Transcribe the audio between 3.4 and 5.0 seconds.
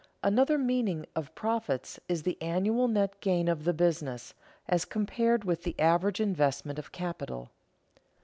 of the business, as